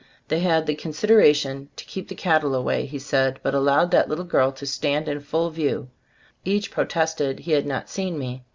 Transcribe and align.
They 0.29 0.39
had 0.39 0.65
"the 0.65 0.73
consid 0.75 1.11
eration 1.11 1.67
to 1.75 1.85
keep 1.85 2.07
the 2.07 2.15
cattle 2.15 2.55
away," 2.55 2.87
he 2.87 2.97
said, 2.97 3.39
"but 3.43 3.53
allowed 3.53 3.91
that 3.91 4.09
little 4.09 4.25
girl 4.25 4.51
to 4.53 4.65
stand 4.65 5.07
in 5.07 5.19
full 5.19 5.51
view." 5.51 5.77
Of 5.77 5.85
course, 5.85 5.89
each 6.45 6.71
protested 6.71 7.39
he 7.41 7.51
had 7.51 7.67
not 7.67 7.87
seen 7.87 8.17
me. 8.17 8.43